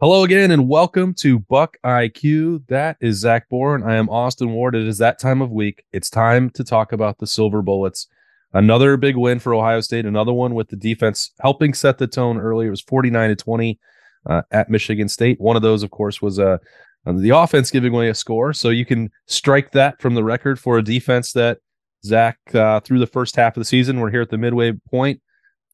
[0.00, 2.66] Hello again, and welcome to Buck IQ.
[2.68, 3.82] That is Zach Boren.
[3.82, 4.74] I am Austin Ward.
[4.74, 5.84] It is that time of week.
[5.92, 8.06] It's time to talk about the Silver Bullets.
[8.54, 10.06] Another big win for Ohio State.
[10.06, 12.68] Another one with the defense helping set the tone earlier.
[12.68, 13.78] It was 49 to 20
[14.24, 15.38] uh, at Michigan State.
[15.38, 16.56] One of those, of course, was uh,
[17.04, 18.54] the offense giving away a score.
[18.54, 21.58] So you can strike that from the record for a defense that
[22.06, 25.20] Zach, uh, through the first half of the season, we're here at the midway point,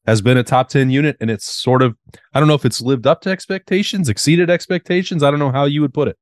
[0.07, 1.95] has been a top 10 unit and it's sort of
[2.33, 5.21] i don't know if it's lived up to expectations exceeded expectations.
[5.21, 6.17] I don't know how you would put it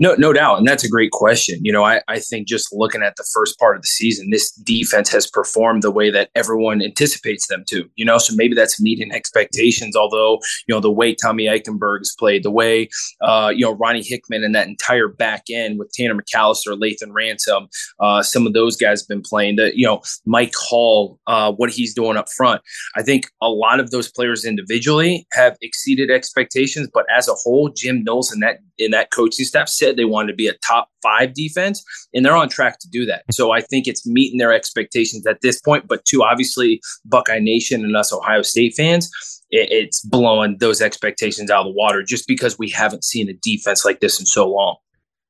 [0.00, 0.58] no, no doubt.
[0.58, 1.60] And that's a great question.
[1.62, 4.50] You know, I, I think just looking at the first part of the season, this
[4.52, 8.80] defense has performed the way that everyone anticipates them to, you know, so maybe that's
[8.80, 9.94] meeting expectations.
[9.94, 12.88] Although, you know, the way Tommy Eichenberg has played, the way,
[13.20, 17.68] uh, you know, Ronnie Hickman and that entire back end with Tanner McCalister, Lathan Ransom,
[18.00, 21.70] uh, some of those guys have been playing, that, you know, Mike Hall, uh, what
[21.70, 22.62] he's doing up front.
[22.96, 27.68] I think a lot of those players individually have exceeded expectations, but as a whole,
[27.68, 30.54] Jim Knowles and that, in that coaching staff said said they wanted to be a
[30.64, 31.82] top five defense,
[32.14, 33.24] and they're on track to do that.
[33.32, 35.88] So I think it's meeting their expectations at this point.
[35.88, 39.10] But to obviously Buckeye Nation and us Ohio State fans,
[39.50, 43.84] it's blowing those expectations out of the water just because we haven't seen a defense
[43.84, 44.76] like this in so long.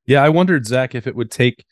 [0.07, 1.65] Yeah, I wondered, Zach, if it would take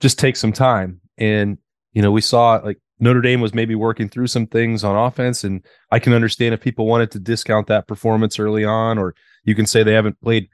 [0.00, 1.00] just take some time.
[1.16, 1.58] And,
[1.92, 5.44] you know, we saw like Notre Dame was maybe working through some things on offense.
[5.44, 9.54] And I can understand if people wanted to discount that performance early on, or you
[9.54, 10.48] can say they haven't played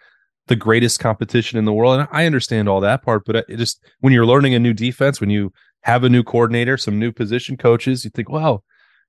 [0.48, 2.00] the greatest competition in the world.
[2.00, 5.20] And I understand all that part, but it just when you're learning a new defense,
[5.20, 8.62] when you have a new coordinator, some new position coaches, you think, wow,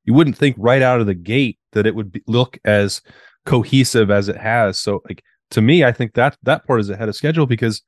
[0.06, 3.02] you wouldn't think right out of the gate that it would be, look as
[3.46, 4.80] cohesive as it has.
[4.80, 7.82] So, like to me, I think that that part is ahead of schedule because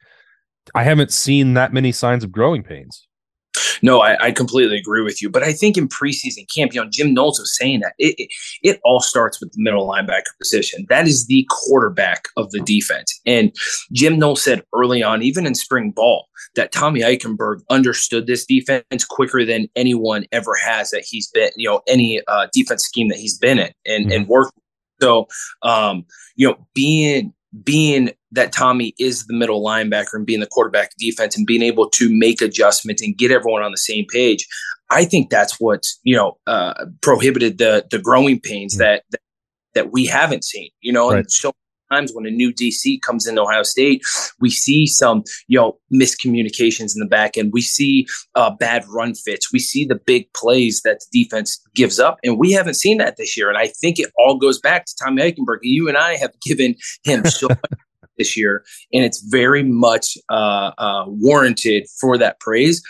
[0.73, 3.08] I haven't seen that many signs of growing pains.
[3.81, 5.30] No, I, I, completely agree with you.
[5.30, 8.30] But I think in preseason camp, you know, Jim Knowles was saying that it, it,
[8.61, 10.85] it all starts with the middle linebacker position.
[10.89, 13.19] That is the quarterback of the defense.
[13.25, 13.53] And
[13.91, 19.05] Jim Knowles said early on, even in spring ball, that Tommy Eichenberg understood this defense
[19.05, 23.17] quicker than anyone ever has that he's been, you know, any uh, defense scheme that
[23.17, 24.11] he's been in and, mm-hmm.
[24.11, 24.53] and worked.
[25.02, 25.27] So,
[25.64, 26.05] um,
[26.36, 27.33] you know, being
[27.64, 31.89] being that Tommy is the middle linebacker and being the quarterback defense and being able
[31.89, 34.47] to make adjustments and get everyone on the same page,
[34.89, 38.83] I think that's what you know uh, prohibited the the growing pains mm-hmm.
[38.83, 39.21] that, that,
[39.75, 40.70] that we haven't seen.
[40.81, 41.20] You know, right.
[41.20, 41.52] and so
[41.91, 44.03] times when a new DC comes in Ohio State,
[44.39, 47.52] we see some, you know, miscommunications in the back end.
[47.53, 49.52] We see uh, bad run fits.
[49.52, 53.17] We see the big plays that the defense gives up, and we haven't seen that
[53.17, 53.49] this year.
[53.49, 55.59] And I think it all goes back to Tommy Eichenberg.
[55.61, 57.59] You and I have given him so much
[58.21, 62.82] this year, and it's very much uh, uh, warranted for that praise.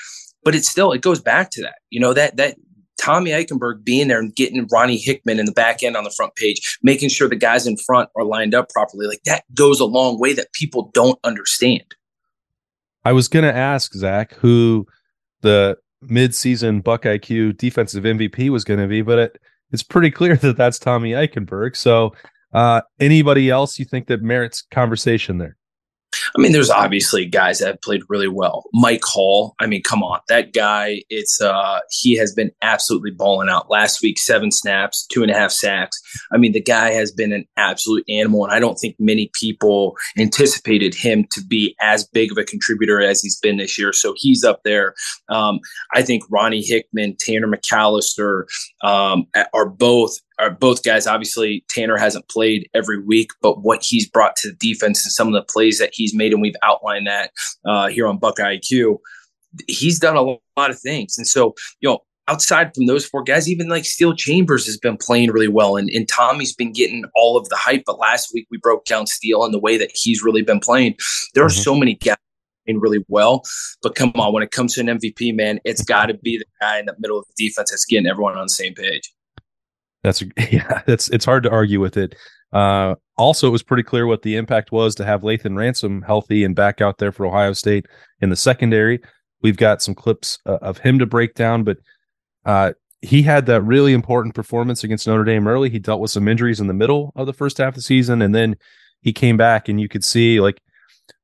[0.43, 1.75] But it's still it goes back to that.
[1.89, 2.55] You know that that
[3.01, 6.35] Tommy Eichenberg being there and getting Ronnie Hickman in the back end on the front
[6.35, 9.85] page, making sure the guys in front are lined up properly, like that goes a
[9.85, 11.95] long way that people don't understand.
[13.03, 14.85] I was going to ask Zach who
[15.41, 20.35] the midseason Buck IQ defensive MVP was going to be, but it, it's pretty clear
[20.37, 21.75] that that's Tommy Eichenberg.
[21.75, 22.13] So,
[22.53, 25.57] uh, anybody else you think that merits conversation there?
[26.35, 28.65] I mean, there's obviously guys that have played really well.
[28.73, 31.03] Mike Hall, I mean, come on, that guy.
[31.09, 33.69] It's uh, he has been absolutely balling out.
[33.69, 35.97] Last week, seven snaps, two and a half sacks.
[36.31, 39.95] I mean, the guy has been an absolute animal, and I don't think many people
[40.17, 43.93] anticipated him to be as big of a contributor as he's been this year.
[43.93, 44.93] So he's up there.
[45.29, 45.59] Um,
[45.93, 48.43] I think Ronnie Hickman, Tanner McCalister
[48.83, 51.07] um, are both are both guys.
[51.07, 55.27] Obviously, Tanner hasn't played every week, but what he's brought to the defense and some
[55.27, 57.31] of the plays that he's made, and we've outlined that
[57.65, 58.97] uh, here on Buckeye IQ,
[59.67, 61.17] he's done a lot of things.
[61.17, 64.97] And so, you know, outside from those four guys, even like Steele Chambers has been
[64.97, 67.83] playing really well, and, and Tommy's been getting all of the hype.
[67.85, 70.95] But last week we broke down Steel and the way that he's really been playing.
[71.33, 71.61] There are mm-hmm.
[71.61, 72.17] so many guys
[72.67, 73.43] really well.
[73.81, 76.45] But come on, when it comes to an MVP, man, it's got to be the
[76.61, 79.11] guy in the middle of the defense that's getting everyone on the same page.
[80.03, 82.15] That's yeah, that's it's hard to argue with it.
[82.53, 86.43] Uh, also, it was pretty clear what the impact was to have Lathan Ransom healthy
[86.43, 87.85] and back out there for Ohio State
[88.19, 88.99] in the secondary.
[89.41, 91.77] We've got some clips uh, of him to break down, but
[92.45, 95.69] uh, he had that really important performance against Notre Dame early.
[95.69, 98.21] He dealt with some injuries in the middle of the first half of the season,
[98.21, 98.55] and then
[99.01, 100.61] he came back, and you could see like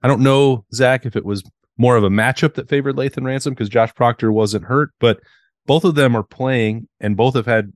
[0.02, 1.44] I don't know Zach if it was
[1.78, 5.20] more of a matchup that favored Lathan Ransom because Josh Proctor wasn't hurt, but
[5.68, 7.74] both of them are playing, and both have had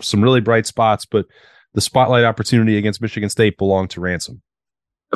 [0.00, 1.26] some really bright spots, but
[1.74, 4.42] the spotlight opportunity against Michigan State belonged to Ransom.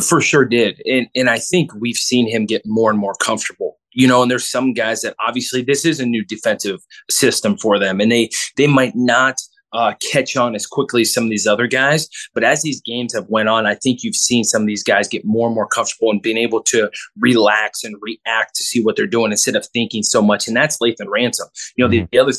[0.02, 0.82] For sure did.
[0.86, 3.78] And and I think we've seen him get more and more comfortable.
[3.92, 7.78] You know, and there's some guys that obviously this is a new defensive system for
[7.78, 9.36] them and they they might not
[9.74, 12.08] uh, catch on as quickly as some of these other guys.
[12.32, 15.08] But as these games have went on, I think you've seen some of these guys
[15.08, 18.96] get more and more comfortable and being able to relax and react to see what
[18.96, 20.46] they're doing instead of thinking so much.
[20.46, 21.48] And that's Lathan Ransom.
[21.76, 22.04] You know, mm-hmm.
[22.04, 22.32] the, the other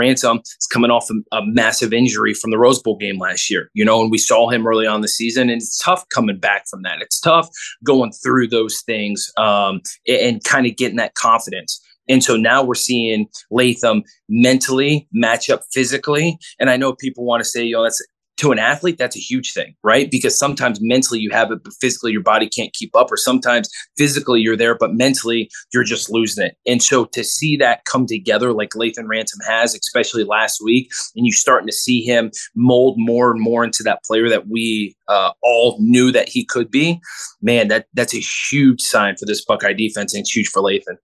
[0.00, 3.70] Ransom is coming off a, a, massive injury from the Rose Bowl game last year,
[3.74, 6.64] you know, and we saw him early on the season, and it's tough coming back
[6.68, 7.02] from that.
[7.02, 7.48] It's tough
[7.84, 11.80] going through those things um, and, and kind of getting that confidence.
[12.08, 16.38] And so now we're seeing Lathan mentally match up physically.
[16.58, 18.04] And I know people want to say, yo, that's
[18.40, 20.10] to an athlete, that's a huge thing, right?
[20.10, 23.68] Because sometimes mentally you have it, but physically your body can't keep up, or sometimes
[23.98, 26.56] physically you're there, but mentally you're just losing it.
[26.66, 31.26] And so to see that come together like Lathan Ransom has, especially last week, and
[31.26, 35.32] you starting to see him mold more and more into that player that we uh,
[35.42, 36.98] all knew that he could be,
[37.42, 40.96] man, that that's a huge sign for this Buckeye defense, and it's huge for Lathan.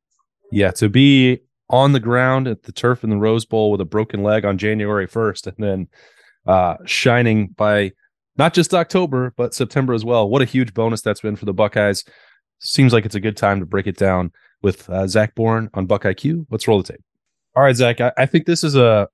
[0.51, 3.85] Yeah, to be on the ground at the turf in the Rose Bowl with a
[3.85, 5.89] broken leg on January 1st and then
[6.47, 7.93] uh, shining by
[8.37, 10.29] not just October, but September as well.
[10.29, 12.05] What a huge bonus that's been for the Buckeyes.
[12.59, 14.33] Seems like it's a good time to break it down
[14.63, 16.47] with uh, Zach Boren on Buck IQ.
[16.51, 17.05] Let's roll the tape.
[17.55, 19.09] All right, Zach, I, I think this is a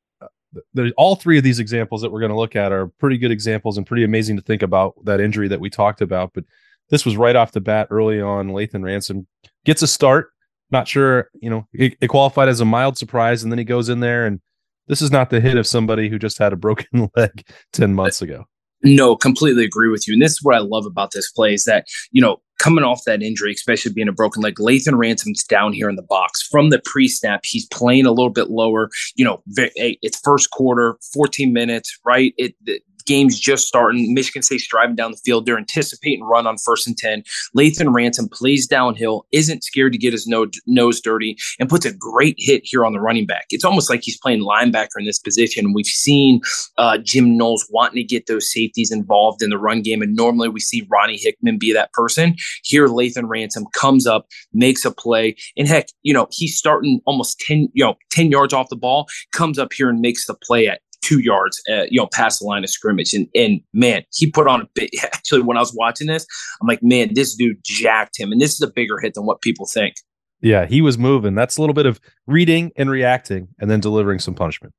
[0.75, 3.31] There's all three of these examples that we're going to look at are pretty good
[3.31, 6.32] examples and pretty amazing to think about that injury that we talked about.
[6.34, 6.44] But
[6.90, 8.50] this was right off the bat early on.
[8.50, 9.26] Lathan Ransom
[9.64, 10.31] gets a start.
[10.70, 13.88] Not sure, you know, it, it qualified as a mild surprise, and then he goes
[13.88, 14.40] in there and
[14.88, 18.23] this is not the hit of somebody who just had a broken leg 10 months
[18.23, 18.44] ago.
[18.84, 20.14] No, completely agree with you.
[20.14, 23.02] And this is what I love about this play is that, you know, coming off
[23.06, 26.43] that injury, especially being a broken leg, Lathan Ransom's down here in the box.
[26.43, 28.90] From the pre snap, he's playing a little bit lower.
[29.14, 32.34] You know, it's first quarter, 14 minutes, right?
[32.37, 32.55] It,
[33.03, 34.15] game's just starting.
[34.15, 35.47] Michigan State's driving down the field.
[35.47, 37.25] They're anticipating run on first and 10.
[37.57, 41.93] Lathan Ransom plays downhill, isn't scared to get his nose, nose dirty, and puts a
[41.93, 43.47] great hit here on the running back.
[43.51, 45.73] It's almost like he's playing linebacker in this position.
[45.73, 46.41] We've seen
[46.79, 50.49] uh, Jim Knowles wanting to get those safeties involved in the run game, and normally
[50.49, 52.37] we see Ronnie Hickman be that person.
[52.63, 57.41] Here, Lathan Ransom comes up, makes a play, and heck, you know, he's starting almost
[57.41, 60.69] 10, you know, 10 yards off the ball, comes up here and makes the play
[60.69, 63.13] at two yards, uh, you know, past the line of scrimmage.
[63.13, 64.91] And and man, he put on a bit.
[65.03, 66.27] Actually, when I was watching this,
[66.61, 69.41] I'm like, man, this dude jacked him, and this is a bigger hit than what
[69.41, 69.97] people think.
[70.41, 71.35] Yeah, he was moving.
[71.35, 74.75] That's a little bit of reading and reacting, and then delivering some punishment.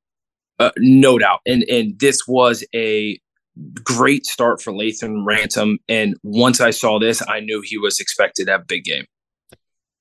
[0.58, 1.40] Uh, no doubt.
[1.46, 3.18] And and this was a
[3.82, 5.78] great start for Lathan Ransom.
[5.88, 9.04] And once I saw this, I knew he was expected to have a big game.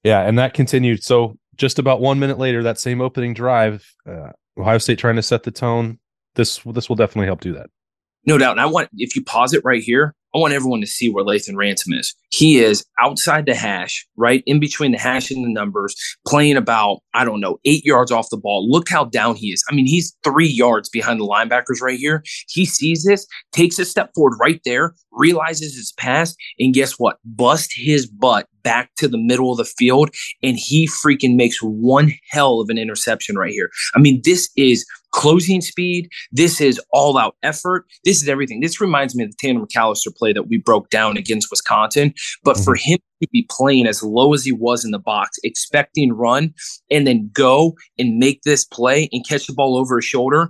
[0.04, 1.04] Yeah, and that continued.
[1.04, 5.22] So just about one minute later, that same opening drive, uh, Ohio State trying to
[5.22, 6.00] set the tone
[6.36, 7.68] this this will definitely help do that.
[8.26, 8.54] No doubt.
[8.54, 11.24] And I want if you pause it right here, I want everyone to see where
[11.24, 12.16] Lathan Ransom is.
[12.30, 15.96] He is outside the hash, right in between the hash and the numbers,
[16.26, 18.70] playing about, I don't know, eight yards off the ball.
[18.70, 19.64] Look how down he is.
[19.70, 22.24] I mean, he's three yards behind the linebackers right here.
[22.50, 27.18] He sees this, takes a step forward right there, realizes his pass, and guess what?
[27.26, 30.10] Bust his butt back to the middle of the field,
[30.42, 33.70] and he freaking makes one hell of an interception right here.
[33.96, 36.10] I mean, this is closing speed.
[36.32, 37.86] This is all out effort.
[38.04, 38.60] This is everything.
[38.60, 42.14] This reminds me of the Tanner McCalister play that we broke down against Wisconsin.
[42.44, 42.64] But mm-hmm.
[42.64, 43.00] for him
[43.32, 46.54] be playing as low as he was in the box, expecting run,
[46.90, 50.50] and then go and make this play and catch the ball over his shoulder,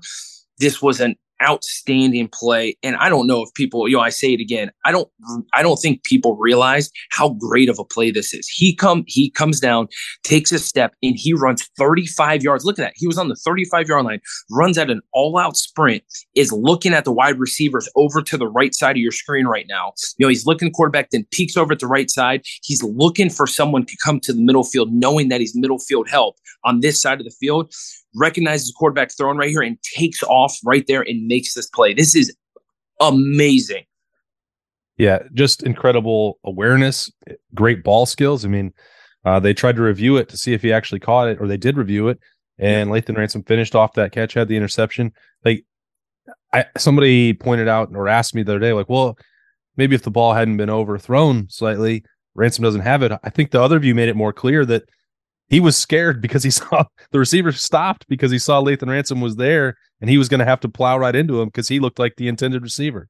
[0.59, 2.77] this was an outstanding play.
[2.83, 4.71] And I don't know if people, you know, I say it again.
[4.85, 5.09] I don't,
[5.53, 8.47] I don't think people realize how great of a play this is.
[8.47, 9.87] He come, he comes down,
[10.23, 12.65] takes a step, and he runs 35 yards.
[12.65, 12.93] Look at that.
[12.95, 14.19] He was on the 35 yard line,
[14.51, 16.03] runs at an all out sprint,
[16.35, 19.65] is looking at the wide receivers over to the right side of your screen right
[19.67, 19.93] now.
[20.17, 22.43] You know, he's looking quarterback, then peeks over at the right side.
[22.63, 26.09] He's looking for someone to come to the middle field, knowing that he's middle field
[26.09, 27.73] help on this side of the field
[28.15, 31.93] recognizes the quarterback throwing right here and takes off right there and makes this play.
[31.93, 32.35] This is
[33.01, 33.83] amazing.
[34.97, 37.11] Yeah, just incredible awareness,
[37.55, 38.45] great ball skills.
[38.45, 38.73] I mean,
[39.25, 41.57] uh, they tried to review it to see if he actually caught it, or they
[41.57, 42.19] did review it,
[42.59, 45.11] and Lathan Ransom finished off that catch, had the interception.
[45.43, 45.65] Like,
[46.53, 49.17] I somebody pointed out or asked me the other day, like, well,
[49.77, 52.03] maybe if the ball hadn't been overthrown slightly,
[52.35, 53.11] Ransom doesn't have it.
[53.23, 54.83] I think the other view made it more clear that
[55.49, 59.35] he was scared because he saw the receiver stopped because he saw Lathan Ransom was
[59.35, 61.99] there and he was going to have to plow right into him because he looked
[61.99, 63.09] like the intended receiver.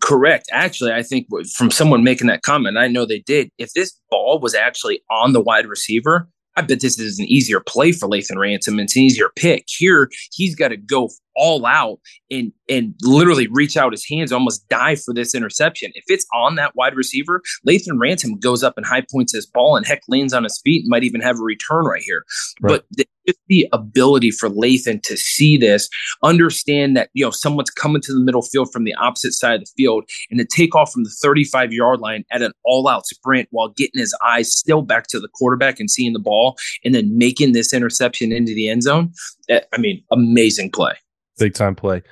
[0.00, 0.48] Correct.
[0.52, 1.26] Actually, I think
[1.56, 3.50] from someone making that comment, I know they did.
[3.58, 7.60] If this ball was actually on the wide receiver, I bet this is an easier
[7.60, 8.78] play for Lathan Ransom.
[8.78, 9.64] It's an easier pick.
[9.68, 11.98] Here, he's got to go all out
[12.30, 15.92] and and literally reach out his hands, almost dive for this interception.
[15.94, 19.76] If it's on that wide receiver, Lathan Ransom goes up and high points his ball
[19.76, 22.24] and heck lands on his feet and might even have a return right here.
[22.60, 22.70] Right.
[22.70, 23.06] But the,
[23.48, 25.88] the ability for Lathan to see this,
[26.22, 29.60] understand that you know someone's coming to the middle field from the opposite side of
[29.60, 33.06] the field, and to take off from the 35 yard line at an all out
[33.06, 36.94] sprint while getting his eyes still back to the quarterback and seeing the ball, and
[36.94, 39.12] then making this interception into the end zone.
[39.50, 40.94] I mean, amazing play
[41.38, 42.02] big time play.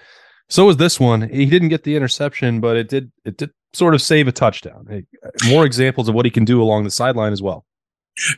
[0.48, 1.28] So was this one.
[1.28, 5.04] He didn't get the interception, but it did it did sort of save a touchdown.
[5.48, 7.64] More examples of what he can do along the sideline as well.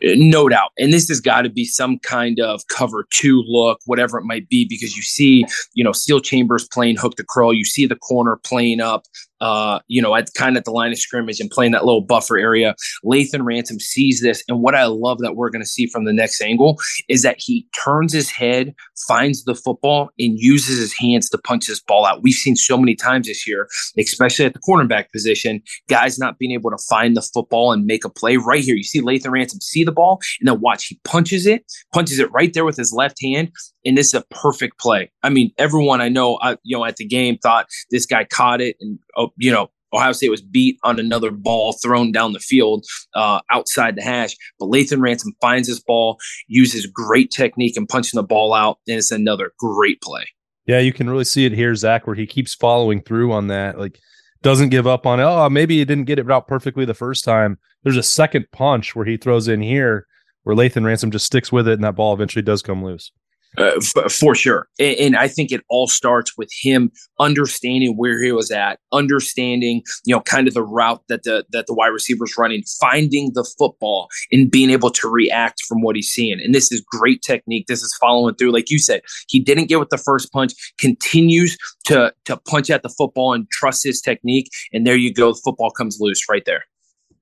[0.02, 0.70] No doubt.
[0.78, 4.48] And this has got to be some kind of cover two look, whatever it might
[4.48, 7.52] be, because you see, you know, Steele Chambers playing hook to curl.
[7.52, 9.04] You see the corner playing up
[9.42, 12.00] uh, you know, at kind of at the line of scrimmage and playing that little
[12.00, 12.76] buffer area.
[13.04, 14.44] Lathan Ransom sees this.
[14.48, 17.36] And what I love that we're going to see from the next angle is that
[17.38, 18.72] he turns his head,
[19.08, 22.22] finds the football, and uses his hands to punch this ball out.
[22.22, 23.68] We've seen so many times this year,
[23.98, 28.04] especially at the cornerback position, guys not being able to find the football and make
[28.04, 28.36] a play.
[28.36, 31.64] Right here, you see Lathan Ransom see the ball, and then watch, he punches it,
[31.92, 33.50] punches it right there with his left hand,
[33.84, 35.10] and this is a perfect play.
[35.22, 38.60] I mean, everyone I know, uh, you know, at the game thought this guy caught
[38.60, 42.40] it, and oh, you know, Ohio State was beat on another ball thrown down the
[42.40, 44.34] field uh, outside the hash.
[44.58, 48.96] But Lathan Ransom finds his ball, uses great technique and punching the ball out, and
[48.96, 50.24] it's another great play.
[50.66, 53.78] Yeah, you can really see it here, Zach, where he keeps following through on that.
[53.78, 53.98] Like,
[54.42, 55.24] doesn't give up on it.
[55.24, 57.58] Oh, maybe he didn't get it out perfectly the first time.
[57.82, 60.06] There's a second punch where he throws in here,
[60.44, 63.10] where Lathan Ransom just sticks with it, and that ball eventually does come loose.
[63.58, 64.66] Uh, f- for sure.
[64.78, 66.90] And, and, I think it all starts with him
[67.20, 71.66] understanding where he was at, understanding, you know, kind of the route that the that
[71.66, 76.08] the wide receiver's running, finding the football and being able to react from what he's
[76.08, 76.40] seeing.
[76.40, 77.66] And this is great technique.
[77.66, 78.52] This is following through.
[78.52, 82.82] Like you said, he didn't get with the first punch, continues to to punch at
[82.82, 84.48] the football and trust his technique.
[84.72, 85.32] And there you go.
[85.32, 86.64] The football comes loose right there.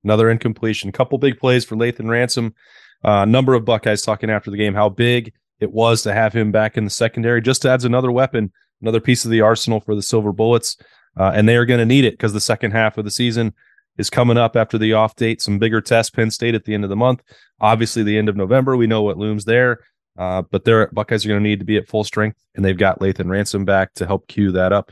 [0.05, 0.93] Another incompletion.
[0.93, 2.55] Couple big plays for Lathan Ransom.
[3.03, 6.33] A uh, number of Buckeyes talking after the game how big it was to have
[6.33, 7.41] him back in the secondary.
[7.41, 10.77] Just adds another weapon, another piece of the arsenal for the Silver Bullets,
[11.19, 13.55] uh, and they are going to need it because the second half of the season
[13.99, 15.43] is coming up after the off date.
[15.43, 17.23] Some bigger tests, Penn State at the end of the month.
[17.61, 19.81] Obviously, the end of November, we know what looms there.
[20.19, 22.77] Uh, but their Buckeyes are going to need to be at full strength, and they've
[22.77, 24.91] got Lathan Ransom back to help cue that up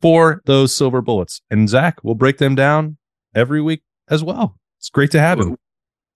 [0.00, 1.42] for those Silver Bullets.
[1.50, 2.96] And Zach, we'll break them down
[3.34, 4.58] every week as well.
[4.78, 5.56] It's great to have him.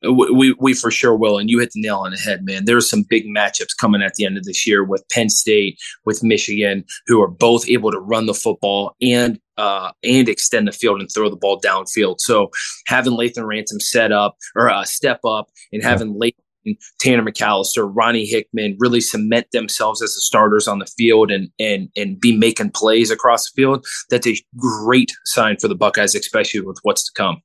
[0.03, 1.39] We, we for sure will.
[1.39, 2.65] And you hit the nail on the head, man.
[2.65, 6.23] There's some big matchups coming at the end of this year with Penn State, with
[6.23, 11.01] Michigan, who are both able to run the football and uh, and extend the field
[11.01, 12.21] and throw the ball downfield.
[12.21, 12.51] So
[12.87, 18.27] having Lathan Ransom set up or uh, step up and having Lathan Tanner McCalister, Ronnie
[18.27, 22.73] Hickman really cement themselves as the starters on the field and and and be making
[22.73, 23.87] plays across the field.
[24.11, 27.41] That's a great sign for the Buckeyes, especially with what's to come.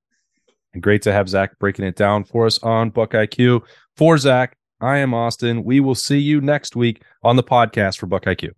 [0.73, 3.61] And great to have Zach breaking it down for us on Buck IQ.
[3.97, 5.63] For Zach, I am Austin.
[5.63, 8.51] We will see you next week on the podcast for Buck IQ.